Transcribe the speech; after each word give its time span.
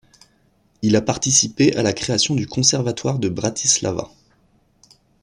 Il 0.81 0.95
a 0.95 1.01
participé 1.03 1.75
à 1.77 1.83
la 1.83 1.93
création 1.93 2.33
du 2.33 2.47
Conservatoire 2.47 3.19
de 3.19 3.29
Bratislava. 3.29 4.09